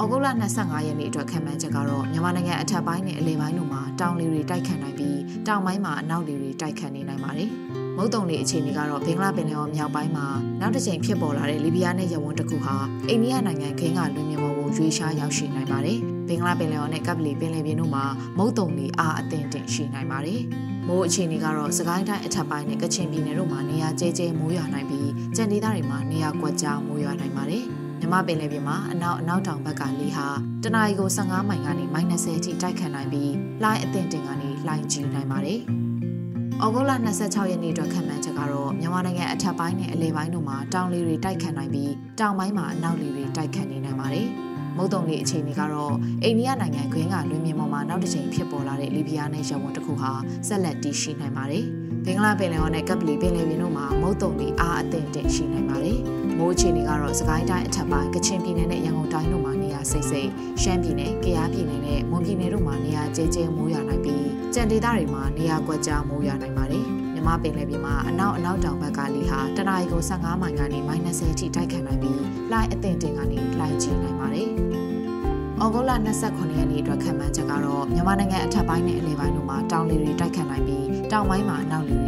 [0.00, 0.28] ဩဩဂုတ်လ
[0.58, 7.50] 25ရက်နေ့အတွက်ခံမှန်းချက်ကတော့မြန်မာနိုင်ငံအထက်ပိုင်းနဲ့အလယ်ပိုင်းတို့မှာတောင်လေတွေတိုက်ခတ်နိုင်ပြီးတောင်ပိုင်းမှာအနောက်လေတွေတိုက်ခတ်နေနိုင်ပါတယ်။
[7.96, 10.26] မုတ်တုံလေအခြေအနေကတော့ဘင်္ဂလားပင်လယ်အော်မြောက်ပိုင်းမှာ
[10.60, 12.76] နောက်တစ်ချိန်ဖြစ်ပေါ်လာတဲ့လီဘီယာနဲ့ယမန်တစ်ခုဟာ
[13.08, 18.04] အိန္ဒိယနိုင်ငံခင်းကလွင်မြေပေါ်ကိုရွေးရှားရောက်ရှိနိုင်ပါတယ်။ဘင်္ဂလားပင်လယ်အော်နဲ့ကပ်ပလီပင်လယ်ပြင်တို့မှာ
[18.38, 20.40] မုတ်တုံလေအားအသင့်တင်ရှိနိုင်ပါတယ်။
[20.88, 27.66] မိုးအခြေအနေကတော့စကိုင်းတိုင်းအထက်ပိုင်းနဲ့ကချင်ပြည်နယ်တို့မှာနေရာကျဲကျဲမိုးရွာနိုင်ပြီးကြံဒေသတွေမှာနေရာကွက်ကြားမိုးရွာနိုင်ပါတယ်။
[28.12, 30.26] မြမပင်လယ်ပြင်မှာအနောက်အနောက်တောင်ဘက်ကလေဟာ
[30.64, 35.60] တနအီကို15မိုင်ကနေ -30 အထိတိုက်ခတ်နိုင်ပြီးလှိုင်းအသင့်တင်ကနေလှိုင်းကြီးနိုင်ပါတယ်။
[36.64, 44.26] ဩဂုတ်လ26ရက်နေ့အတွက်ခံမှန်းချက်ကတော့မြန်မာနိုင်ငံအထက်ပိုင်းနဲ့အလယ်ပိုင်းတို့မှာတောင်လေတွေတိုက်ခတ်နိုင်ပြီးတောင်ပိုင်းမှာအနောက်လေတွေတိုက်ခတ်နေနိုင်ပါတယ်။
[44.76, 50.12] မုတ်တုံလေးအခြေအနေကတော့အိန္ဒိယနိုင်ငံခွင်းကလွင်မြေပေါ်မှာနောက်တစ်ချိန်ဖြစ်ပေါ်လာတဲ့လီဘီယာနဲ့ရဝွန်တစ်ခုဟာ
[50.48, 51.64] ဆက်လက်တည်ရှိနိုင်ပါတယ်။
[52.04, 56.00] ဘင်္ဂလားပင်လယ်အော်နဲ့ကပ်ပလီပင်လယ်ပြင်တို့မှာမုတ်တုံလေးအားအသင့်တင်ရှိနိုင်ပါတယ်။
[56.38, 60.30] မိုးအခြေအနေကတော့စကိုင်းတိုင်းအထက်ပိုင်းကချင်ပြည်နယ်နဲ့ရန်ကုန်တိုင်းတို့မှာနေရာစိတ်စိတ်
[60.62, 74.48] ရှမ်းပြည်နယ်၊ကယားပြည်နယ်နဲ့မွန်ပြည်နယ်တို့မှာနေရာကျဲကျဲမိုးရွာနိုင်ပြီးကြံဒေသတွေမှာနေရာကွက်ကြားမိုးရွာနိုင်ပါတယ်။မြမပင်လယ်ပြင်မှာအနောက်အနောက်တောင်ဘက်ကလေဟာတနအီကို15မိုင်ကနေ -30 အထိတိုက်ခတ်နိုင်ပြီးလှိုင်းအသင့်တင်ကနေလှိုင်းကြီးနိုင်ပါတယ်။
[75.62, 75.92] ဩဂုတ်လ
[76.24, 82.07] 29ရက်နေ့အတွက်ခံမှန်းချက်ကတော့မြန်မာနိုင်ငံအထက်ပိုင်းနဲ့အလယ်ပိုင်းတို့မှာတောင်လေတွေတိုက်ခတ်နိုင်ပြီးတောင်ပိုင်းမှာအနောက်လေတွေတိုက်ခတ်နေနိုင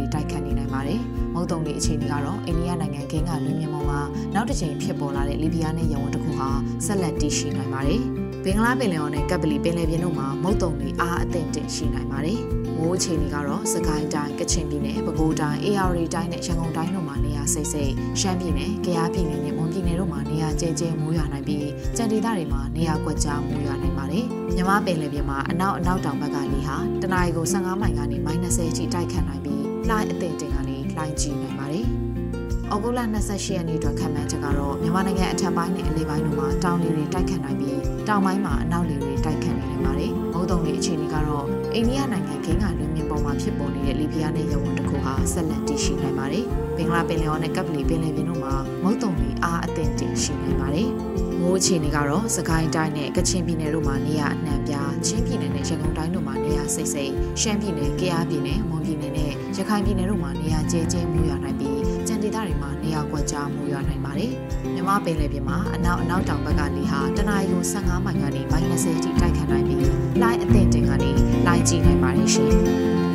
[1.41, 3.99] တယ်။မုတ်တုံလေအခြေအနေကတော့အိန္ဒိယနိုင်ငံကင်းကလွင်မြေပေါ်မှာ
[4.33, 6.49] နောက်တစ်ချိန်ဖြစ်ပေါ်လာတဲ့လီဘီယာနဲ့ယမန်တစ်ခုဟာ
[6.85, 8.01] ဆက်လက်တည်ရှိနိုင်ပါတယ်။
[8.43, 12.39] ဘင်္ဂလားပင်လယ်အော်နဲ့ကပ်ပလီပင်လယ်ပြင်တို့မှာမုတ်တုံလေအားအသင့်တင်ရှိနိုင်ပါတယ်။
[12.75, 30.60] မိုးအခြေအနေကတော့စကိုင်းတိုင်းကချင်ပြည်နယ်ပဲခူးတိုင်းအေရရီတိုင်းနဲ့ရန်ကုန်တိုင်းတို့မှာနေရာစိတ်စိတ်ရှမ်းပြည်နယ်၊ကယားပြည်နယ်နဲ့မွန်ပြည်နယ်တို့မှာနေရာကျဲကျဲမိုးရွာနိုင်ပြီးကြံဒေသတွေမှာနေရာကွက်ကြားမိုးရွာနိုင်ပါတယ်။မြမပင်လယ်ပြင်မှာအနောက်အနောက်တောင်ဘက်ကလေဟာတနအီကို15မိုင်ကနေ -30 အထိတိုက်ခတ်နိုင်ပြီးလှိုင်းအသင့်တင်က
[31.01, 31.85] နေလှိုင်းကြီးနိုင်ပါတယ်။
[32.73, 46.45] ဩဂုတ်လ28ရက်နေ့အတွက်ခံမှန်းချက်ကတော့မြန်မာနိုင်ငံအထက်ပိုင်းနဲ့အလယ်ပိုင်းတို့မှာတောင်လေတွေတိုက်ခတ်နိုင်ပြီးတောင်ပိုင်းမှာအနောက်လေတွေတိုက်ခတ်နေနိုင်ပါတယ်။မုတ်တုံလေအခြေအနေကတော့အိန္ဒိယနိုင်ငံခင်းကလွင်ပြင်ပေါ်မှာဖြစ်ပေါ်နေတဲ့လီဘီယာနဲ့ရဝွန်တစ်ခုဟာဆက်လက်တည်ရှိနိုင်ပါတယ်။
[46.77, 50.89] ဘင်္ဂလားပင်လယ်အော်နဲ့ကပ်ပလီပင်လယ်ပြင်တို့မှာမုတ်တုံလေအားအသင့်တည်ရှိနိုင်ပါတယ်။
[51.41, 64.33] မိုးအခြေအနေကတော့စကိုင်းတိုင်းနဲ့ကချင်ပြည်နယ်တို့မှာနေရာအနှံ့ပြားချင်းပြည်နယ်နဲ့ရန်ကုန်တိုင်းတို့မှာနေရာစိတ်စိတ်ရှမ်းပြည်နယ်၊ကယားပြည်နယ်၊မွန်ပြည်နယ်နဲ့ရခိုင်ပြည်နယ်တို့မှာနေရာကျဲကျဲမိုးရွာနိုင်ပြီးကြံဒေသတွေမှာနေရာကွက်ကြားမိုးရွာနိုင်ပါတယ်။
[64.73, 69.79] မြမပင်လယ်ပြင်မှာအနောက်အနောက်တောင်ဘက်ကလေဟာတနအီကို15မိုင်ကနေ -30 အထိတိုက်ခတ်နိုင်ပြီး
[70.21, 71.09] လှိုင်းအသင့်တင်ကနေ
[71.45, 72.51] လှိုင်းကြီးနိုင်ပါတယ်ရှင်။။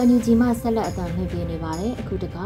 [0.00, 2.44] အန်ယူဂျီမှဆက်လက်အသံလွှင့်ပေးနေပါတယ်။အခုတခါ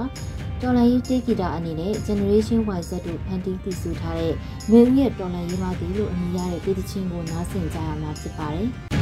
[0.60, 4.34] တော်လန်ရေးတေးဂီတာအနေနဲ့ Generation YZ တို့ဖန်တီးတည်ဆူထားတဲ့
[4.70, 8.68] မျိုးရဲ့တော်လန်ရေးပါသည်လို့အမည်ရတဲ့တေးသချင်းကိုနားဆင်ကြရမှာဖြစ်ပါတယ်။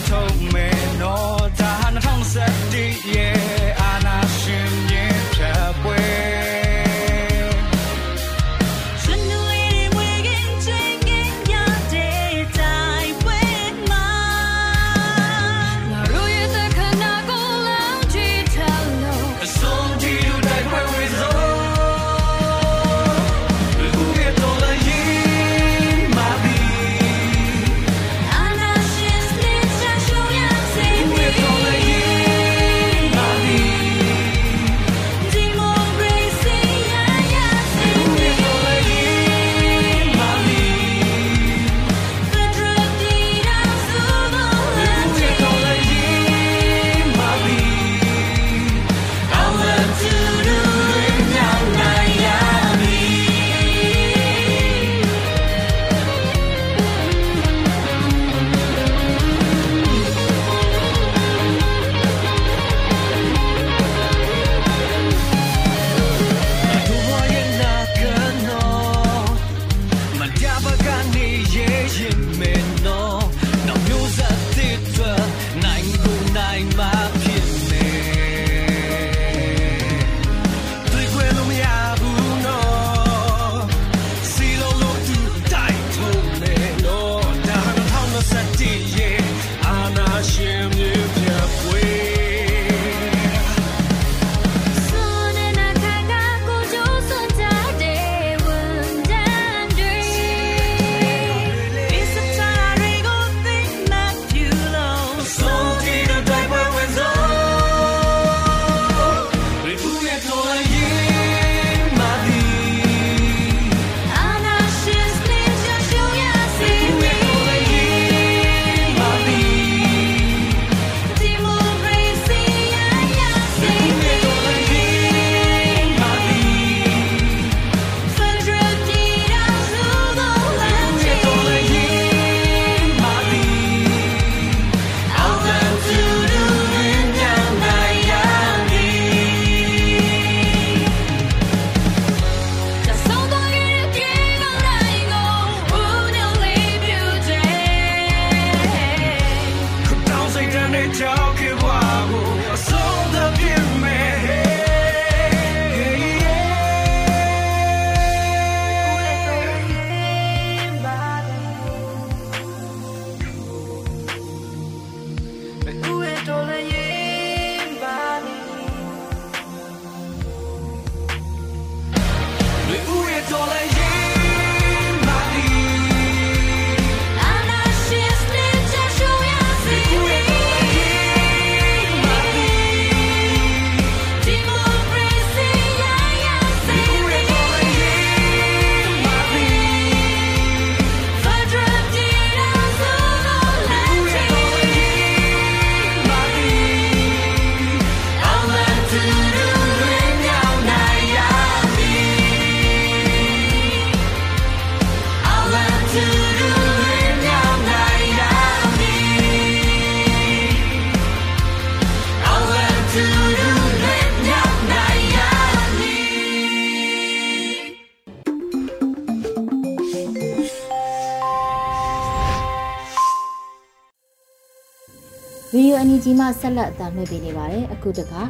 [226.00, 228.20] ရေဒီယိုအန်ယူဂျီမှဆက်လက်အသံလွှင့်ပေးနေပါတယ်အခုတခါ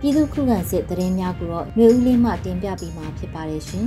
[0.00, 3.86] ပြည်သူခုခံစစ်သတင်းများကိုတော့ຫນွေဦးလေးမှတင်ပြပေးမှာဖြစ်ပါတယ်ရှင်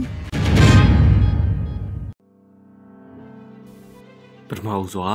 [4.48, 5.10] ပထမဦးစွာ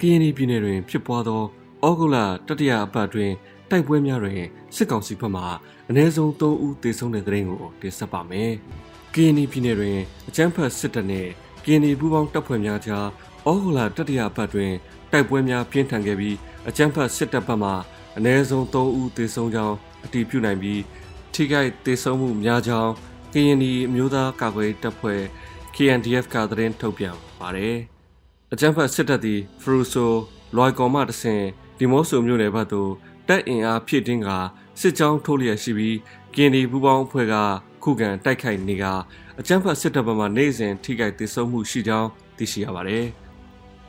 [0.00, 1.42] ကရင်ပြည်နယ်တွင် ဖြစ်ပွားသော
[1.86, 2.16] ဩဂုတ်လ
[2.48, 3.32] တတိယအပတ်တွင်
[3.70, 4.40] တိုက်ပွဲများတွင်
[4.76, 5.42] စစ်ကောင်စီဘက်မှ
[5.88, 8.50] အ ਨੇ ဆုံး3ဦးသေဆုံးတဲ့တဲ့ရင်ကိုတင်ဆက်ပါမယ်။
[9.14, 11.30] ကရင်ပြည်နယ်တွင်အကြမ်းဖက်စစ်တပ်နှင့်
[11.64, 13.06] ကရင်ပူးပေါင်းတပ်ဖွဲ့များကြား
[13.48, 14.72] ဩဂုတ်လတတိယအပတ်တွင်
[15.12, 16.36] တိုက်ပွဲများပြင်းထန်ခဲ့ပြီး
[16.67, 17.71] အကြမ်းဖက်စစ်တပ်ဘက်မှ
[18.17, 20.81] အ ਨੇ ဆုံး3ဦးသေဆုံးကြောင်းအတည်ပြုနိုင်ပြီး
[21.33, 22.91] ထိခိုက်သေဆုံးမှုများကြောင်း
[23.33, 25.21] ကရင်ပြည်အမျိုးသားကာကွယ်တပ်ဖွဲ့
[25.75, 27.77] KNDF ကသတင်းထုတ်ပြန်ပါတယ်။
[28.53, 30.11] အကြမ်းဖက်စစ်တပ်သည်ဖရူဆို
[30.55, 31.43] လွိုင်ကော်မှတဆင်
[31.77, 32.91] ဒီမော့ဆိုမြို့နယ်ဘက်သို့
[33.27, 34.29] တပ်အင်အားဖြည့်တင်းက
[34.79, 35.97] စစ်ကြောင်းထိုးလျက်ရှိပြီး
[36.35, 37.35] ကင်းဒီပူပေါင်းအဖွဲ့က
[37.83, 38.85] ခုခံတိုက်ခိုက်နေက
[39.39, 43.05] အကြမ်းဖက်စစ်တပ်ဘက်မှနိုင်စဉ်ထိခိုက်ဒေဆုံးမှုရှိကြောင်းသိရှိရပါတယ်။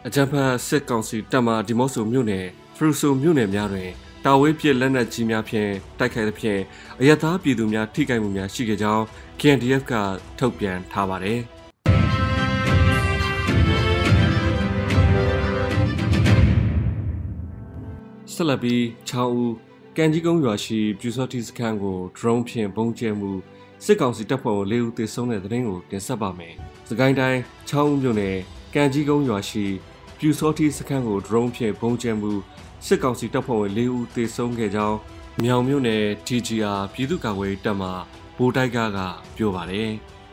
[0.06, 3.90] အကြမ်းဖက်စစ်ကောင်စီတပ်မှဒီမော့ဆိုမြို့နယ်ဖရူဆိုမြို့နယ်များတွင်
[4.24, 6.60] တာဝေးပစ်လက်နက်ကြီးများဖြင့်တိုက်ခိုက်သဖြင့်
[7.00, 9.02] အရသာပြည်သူများထိခိုက်မှုများရှိခဲ့ကြောင်း
[9.40, 9.92] KNDF က
[10.38, 11.40] ထုတ်ပြန်ထားပါတယ်။
[18.32, 19.52] ဆက်လက်ပြီးချောင်းဦး
[19.96, 23.30] ကန်ကြီးကုန်းရွာရှိပြူစောတိစခန်းကို drone ဖြင့်ပုံကျဲမှု
[23.84, 26.54] စစ်ကောင်စီတပ်ဖွဲ့ဝင်၄ဦးသေဆုံးတဲ့သတင်းကိုတင်ဆက်ပါမယ်။
[26.88, 28.36] စကိုင်းတိုင်းချောင်းဦးမြို့နယ်
[28.74, 29.66] ကန်ကြီးကုန်းရွာရှိ
[30.22, 32.32] ပြူစောတိစခန်းကို drone ဖြင့်ပုံကျဲမှု
[32.86, 34.98] စစ်ကောင်စီတပ်ဖွဲ့ဝင်၄ဦးသေဆုံးခဲ့ကြောင်း
[35.42, 37.88] မြောင်မြို့နယ် TGR ပြည်သူ့ကာကွယ်တပ်မှ
[38.36, 38.98] ဗိုလ်တိုက်ကက
[39.36, 39.90] ပြောပါတယ်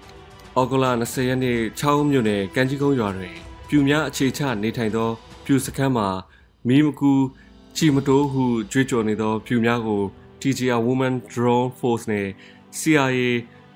[0.55, 3.35] ။အော်ဂိုလာ20ရက်နေ့ချောင်းမြို့နယ်ကန်ကြီးကုန်းရွာတွင်
[3.69, 5.09] ပြူများအခြေချနေထိုင်သော
[5.45, 6.07] ပြူစခန်းမှာ
[6.67, 7.13] မီးမကူ
[7.75, 10.01] ချီမတိုးဟုကြွေးကြော်နေသောဖြူများကို
[10.41, 12.27] TGR Women Drone Force နဲ့
[12.79, 13.27] CIA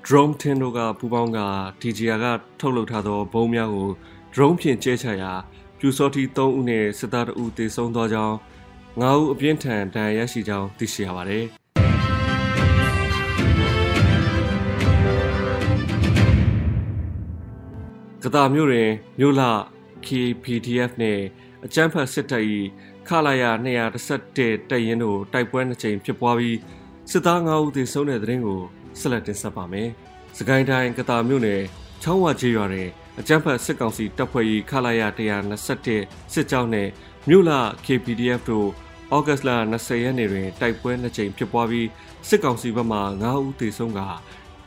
[0.06, 1.40] Drone Team တို့ကပူးပေါင်းက
[1.82, 2.26] TGR က
[2.60, 3.90] ထုတ်လုပ်ထားသောဘုံများကို
[4.34, 5.32] drone ဖြင့်ကျဲချရာ
[5.84, 8.36] ပြူစောတိ3ဦးနဲ့စစ်သား2ဦးသေဆုံးသောကြောင်း
[9.02, 11.46] 9ဦးအပြင်းထန်ဒဏ်ရာရရှိကြောင်းသိရှိရပါတယ်
[18.24, 18.90] ကတာမျိုးတွင်
[19.20, 19.42] မြို့လ
[20.06, 21.22] KPDF နှင့်
[21.66, 22.44] အကြမ်းဖက်စစ်တပ်၏
[23.08, 26.58] ခလာယာ211တပ်ရင်းတို့တိုက်ပွဲနှစ်ကြိမ်ဖြစ်ပွားပြီး
[27.12, 28.62] စစ်သား9ဦးသေဆုံးတဲ့တဲ့ရင်ကို
[29.00, 29.90] ဆက်လက်တင်ဆက်ပါမယ်။
[30.38, 31.62] စကိုင်းတိုင်းကတာမြို့နယ်
[32.02, 36.90] ချောင်းဝကျေးရွာတွင် အကြမ်းဖက်စစ်ကောင်စီတပ်ဖွဲ့၏ခလာယာ121စစ်ကြောင်းနှင့်
[37.30, 37.52] မြို့လ
[37.86, 38.70] KPDF တို့
[39.16, 41.88] ဩဂတ်လ20ရက်နေ့တွင်တိုက်ပွဲနှစ်ကြိမ်ဖြစ်ပွားပြီး
[42.28, 44.00] စစ်ကောင်စီဘက်မှ9ဦးသေဆုံးက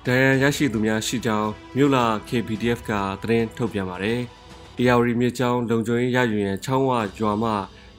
[0.07, 4.21] ဒဏ်ရာရရှိသူများရှိကြောင်းမြို့လ KPDF ကသတင်းထုတ်ပြန်ပါတယ်။
[4.79, 7.51] အေယာဝတီမြေကျောင်းလုံခြုံရေးရယူရန်ချောင်းဝရွာမှ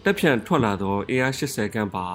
[0.03, 2.07] တက်ဖြန့်ထွက်လာသော AR80 ခန့်ပါ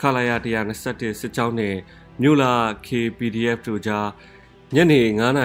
[0.00, 1.78] ခလာယာ121စစ်ကြောင်းနှင့်
[2.22, 2.52] မြို့လာ
[2.86, 4.06] KPDF တို့ကြား
[4.76, 5.00] ညနေ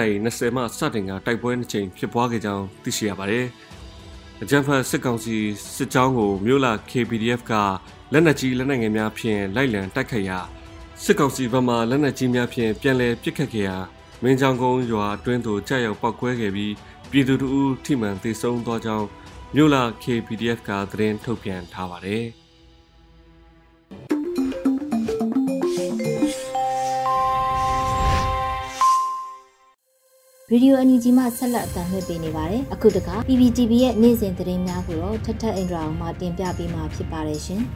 [0.06, 3.46] 9:20မှစတင်ကတိုက်ပွဲနှစ်ကြိမ်ဖြစ်ပွားခဲ့ကြောင်းသိရှိရပါတယ်။
[4.42, 5.36] အကြံဖတ်စစ်ကောင်စီ
[5.76, 7.52] စစ်ကြောင်းကိုမြို့လာ KPDF က
[8.12, 10.38] လက်နက်ကြီးလက်နက်ငယ်များဖြင့်လိုက်လံတိုက်ခိုက်ရာ
[11.04, 13.76] စစ်ကောင်စီဘက်မှလက်နက်ကြီးများဖြင့်ပြန်လည်ပစ်ခတ်ခဲ့ရာ
[14.22, 16.74] မင်းချောင်ကုန်းရွာအတွင်းသို့ကြောက်ရောက်ပောက်ကွဲခဲ့ပြီး
[17.10, 19.06] ပြည်သူတို့ထိမှန်သေဆုံးသွားကြောင်း
[19.54, 22.26] မြို့လာ KPDF ကသတင်းထုတ်ပြန်ထားပါတယ်။
[30.52, 37.60] ရေဒီယိုအန်ယူဂျီမှဆက်လက်အသံလွှင့်ပေးနေပါတယ်။အခုတခါ PPTV ရဲ့နေ့စဉ်သတင်းများကိုတော့ထထအင်ဒရာအောင်မှတင်ပြပေးမှာဖြစ်ပါတယ်ရှင်။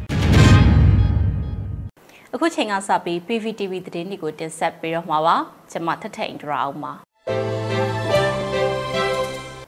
[2.34, 5.36] အခုချိန်ကစပြီး PPTV သတင်းတွေကိုတင်ဆက်ပေးတော့မှာပါ။
[5.70, 6.92] ကျွန်မထထအင်ဒရာအောင်ပါ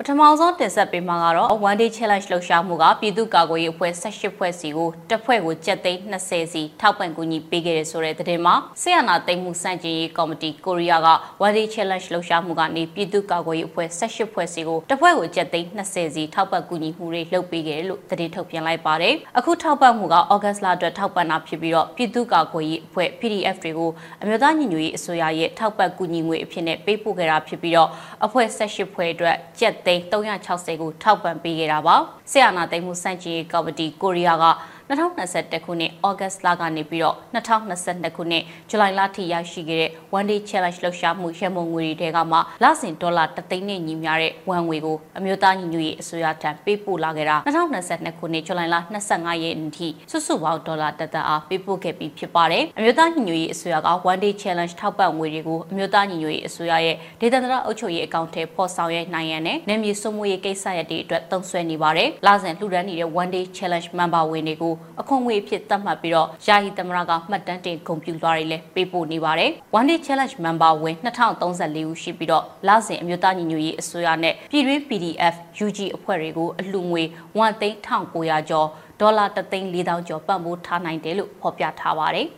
[0.09, 11.09] ထမအောင်ဆုံးတင်ဆက်ပေးမှာကတော့ One Day Challenge လှုပ်ရှားမှုကပြည်သူ့ကာကွယ်ရေးအဖွဲ့18ဖွဲ့စီကိုတစ်ဖွဲ့ကိုကြက်သိန်း20စီထောက်ပံ့ကူညီပေးခဲ့ရဆိုတဲ့သတင်းမှာဆီယနာသိမ်းမှုစန့်ကျင်ရေးကော်မတီကိုရီးယားက
[11.47, 23.91] One Day Challenge လှုပ်ရှားမှုကနေပြည်သူ့ကာကွယ်ရေးအဖွဲ့18ဖွဲ့စီကိုတစ်ဖွဲ့ကိုကြက်သိန်း20စီထောက်ပံ့ကူညီမှုတွေလုပ်ပေးခဲ့တယ်လို့သတင်းထုတ်ပြန်လိုက်ပါတယ်။အခုထောက်ပံ့မှုကဩဂတ်လအတွက်ထောက်ပံ့တာဖြစ်ပြီးတော့ပြည်သူ့ကာကွယ်ရေးအဖွဲ့ PDF တွေကို
[24.23, 27.91] အမျိုးသားညီညွတ်ရေးအစိုးရရဲ့ထောက်ပံ့ကူညီငွေအဖြစ်နဲ့ပေးပို့ခဲ့တာဖြစ်ပြီးတော့
[28.25, 31.97] အဖွဲ့18ဖွဲ့အတွက်ကြက်သိန်း360ကိုထောက်ပံ့ပေးခဲ့တာပါ။
[32.31, 34.45] ဆီယနာသိမ်းမှုစန့်ကျင်ရေးကော်မတီကိုရီးယားက
[34.91, 48.77] 2021ခုနှစ်ဩဂတ်လကနေပြီးတော့2022ခုနှစ်ဇူလိုင်လထိရရှိခဲ့တဲ့ One Day Challenge လှုပ်ရှားမှုရမုံငွေတွေကမှလစဉ်ဒေါ်လာ3သိန်းနဲ့ညီမျှတဲ့ဝန်ငွေကိုအမျိုးသားညီညွတ်ရေးအစိုးရထံပေးပို့လာခဲ့တာ2022ခုနှစ်ဇူလိုင်လ
[49.11, 75.35] 25ရက်နေ့ထိစုစုပေါင်းဒေါ်လာတသက်အားပေးပို့ခဲ့ပြီးဖြစ်ပါတယ်။အမျိုးသားညီညွတ်ရေးအစိုးရက One Day Challenge ထောက်ပံ့ငွေတွေကိုအမျိုးသားညီညွတ်ရေးအစိုးရရဲ့ဒေသန္တရအုပ်ချုပ်ရေးအကောင့်ထဲပေါ်ဆောင်ရနိုင်ရန်နဲ့နယ်မြေစုံမွေရေးကိစ္စရပ်တွေအတွက်သုံးစွဲနေပါတယ်။လစဉ်လှူဒန်းနေတဲ့ One Day Challenge member ဝင်တွေကိုကိုအခွန်ငွေအဖြစ်သတ်မှတ်ပြီးတော့ယာယီသမရကမှတ်တမ်းတင်ဂုဏ်ပြုလွှာတွေလည်းပေးပို့နေပါတယ်။ One Day Challenge Member ဝင်2034ဦးရှိပြီးတော့လစဉ်အမျိုးသားညီညွတ်ရေးအစိုးရနဲ့ပြည်တွင်း PDF
[75.65, 77.03] UG အဖွဲ့တွေကိုအလှူငွေ
[77.39, 78.69] 1,900ကျော်
[79.01, 82.29] ဒေါ်လာ3,400ကျော်ပံ့ပိုးထားနိုင်တယ်လို့ဖော်ပြထားပါတယ်။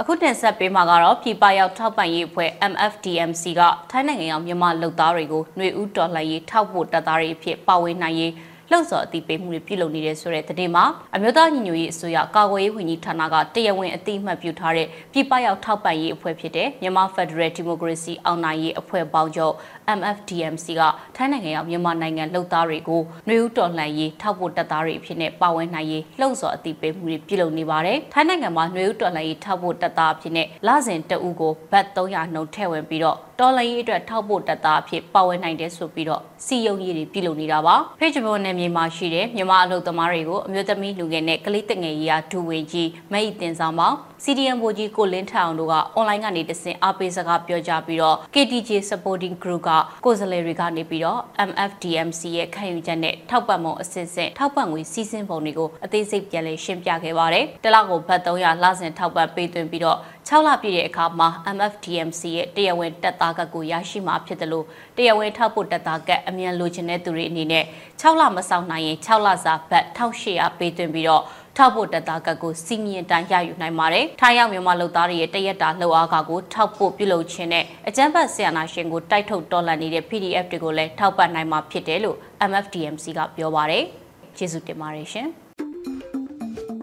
[0.00, 8.32] အခုတင်ဆက်ပေးမှာကတော့ပြည်ပရောက်ထောက်ပံ့ရေးအဖွဲ့ MFDMC ကထိုင်းနိုင်ငံရောက်မြန်မာလုပ်သားတွေကိုຫນွေဦးတော်လှန်ရေးထောက်ပို့တပ်သားတွေအဖြစ်ပါဝင်နိုင်ရေး
[8.70, 19.54] လှုပ်ဆော်အသိပေးမှုတွေပြုလုပ်နေတဲ့ဆိုတဲ့သတင်းမှာအမျိုးသားညီညွတ်ရေးအစိုးရကာကွယ်ရေးဝန်ကြီးဌာနကတရားဝင်အသိအမှတ်ပြုထားတဲ့ပြည်ပရောက်ထောက်ပံ့ရေးအဖွဲ့ဖြစ်တဲ့မြန်မာ Federal Democracy အောင်နိုင်ရေးအဖွဲ့ပေါင်းချုပ်
[19.98, 20.82] MFDMC က
[21.16, 49.70] ထိုင်းနိုင်ငံရောက်မြန်မာနိုင်ငံလှုပ်သားတွေကိုနှွေဦးတော်လှန်ရေးထောက်ပို့တပ်သားတွေအဖြစ်နဲ့ပါဝင်နိုင်ရေးလှုပ်ဆော်အသိပေးမှုတွေပြုလုပ်နေပါတယ်။ထိုင်းနိုင်ငံမှာနှွေဦးတော်လှန်ရေးထောက်ပို့တပ်သားအဖြစ်နဲ့လစဉ်တအူးကိုဘတ်300နှုန်းထည့်ဝင်ပြီးတော့တော်လှန်ရေးအတွက်ထောက်ပို့တပ်သားအဖြစ်ပါဝင်နိုင်တယ်ဆိုပြီးတော့စီယုံရေးတွေပြုလုပ်နေတာပါ။ Page ပေါ်နယ်မြေမှာရှိတဲ့မြန်မာအလုပ်သမားတွေကိုအမျိုးသမီးလူငယ်နဲ့ကလေးတငယ်ရေးရာဒူဝင်ကြီးမိတ်တင်ဆောင်ပေါင်း CDM ဘိုကြီးကိုလင်းထအောင်တို့ကအွန်လိုင်းကနေတဆင့်အားပေးစကားပြောကြပြီးတော့ KTJ Supporting Group က
[50.04, 67.64] ကိုယ်စားလှယ်တွေကနေပြီးတော့ MFDMC ရဲ့ခံယူချက်နဲ့ထောက်ပံ့မှုအစစ်စစ်ထောက်ပံ့ငွေစီးဆင်းပုံတွေကိုအသေးစိတ်ပြန်လည်ရှင်းပြခဲ့ပါတယ်။တလကိုဘတ်300လစဉ်ထောက်ပံ့ပေးသွင်းပြီးတော့6လပြည့်တဲ့အခါမှာ MFDMC ရဲ့တရားဝင်တက်သားကတ်ကိုရရှိမှာဖြစ်တယ်လို့တရားဝင်ထောက်ဖို့တက်သားကတ်အမြန်လိုချင်တဲ့သူတွေအနေနဲ့
[68.00, 71.24] 6လမဆောင်နိုင်ရင်6လစာဘတ်1800ပေးသွင်းပြီးတော့
[71.56, 82.16] ထောက်ဖို့တက်သားကတ်ကိုစီမီရင်တိုင်းရယူနိုင်ပါတယ်။ထိုင်းရောက်မြန်မာလူသားတွေရဲ့တရက်တာလှုပ်အားကကိုထောက်ဖို့ပြုလုပ်ခြင်းနဲ့အကြမ်းဖက်ဆီယနာရှင်ကိုတိုက်ထုတ်တော်လှန်နေတဲ့ PDF တွေကိုလည်းထောက်ပံ့နိုင်မှာဖြစ်တယ်လို့
[82.50, 83.84] MFDMC ကပြောပါတယ်။
[84.36, 85.28] ကျေးဇူးတင်ပါတယ်ရှင်။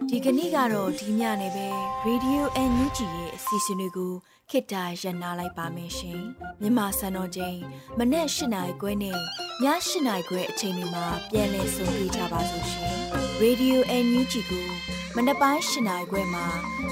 [0.09, 1.67] ဒီကနေ့ကတော့ဒီညနေပဲ
[2.07, 4.13] Radio NUG ရဲ့အစီအစဉ်လေးကို
[4.49, 6.21] ခေတ္တရ延လိုက်ပါမယ်ရှင်
[6.61, 7.57] မြန်မာစံတော်ချိန်
[7.97, 9.17] မနေ့၈နိုင်ခွဲနဲ့ည
[9.63, 9.67] ၈
[10.07, 14.67] နိုင်ခွဲအချိန်တွေမှာပြောင်းလဲဆိုပြကြပါလို့ရှင် Radio NUG ကို
[15.15, 16.45] မနေ့ပိုင်း၈နိုင်ခွဲမှာ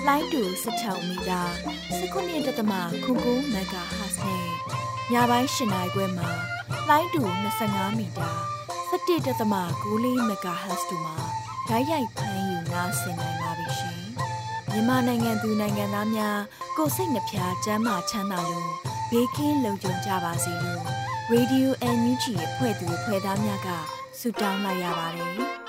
[0.07, 1.41] လိုင်းတူ16မီတာ
[2.27, 4.47] 19.7ခုကူမဂါဟတ်နဲ့
[5.11, 6.29] ညပိုင်း၈နိုင်ခွဲမှာ
[6.89, 7.21] လိုင်းတူ
[7.61, 8.29] 25မီတာ
[8.89, 11.15] 17.6မဂါဟတ်တို့မှာ
[11.67, 14.01] ဓာတ်ရိုက်ဖမ်းယူနားဆင်နိုင်ပါပြီရှင်။
[14.71, 16.39] မြန်မာနိုင်ငံသူနိုင်ငံသားများ
[16.77, 18.71] ကိုစိတ်နှဖျားစမ်းမချမ်းသာလို့
[19.11, 20.83] ဘေးကင်းလုံခြုံကြပါစေလို့
[21.31, 23.69] Radio NUG ရဲ့ဖွဲ့သူဖွဲ့သားများက
[24.19, 25.35] ဆုတောင်းလိုက်ရပါတယ်။